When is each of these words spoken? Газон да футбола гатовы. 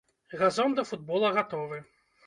Газон 0.39 0.73
да 0.79 0.83
футбола 0.93 1.33
гатовы. 1.39 1.83